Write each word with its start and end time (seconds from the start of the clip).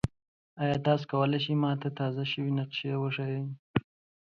ایا 0.61 0.77
تاسو 0.85 1.05
کولی 1.11 1.39
شئ 1.45 1.55
ما 1.61 1.71
ته 1.81 1.89
تازه 1.99 2.23
شوي 2.31 2.51
نقشې 2.59 2.91
وښایئ؟ 3.01 3.43